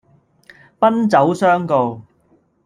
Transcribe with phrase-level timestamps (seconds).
[0.79, 2.01] 奔走相告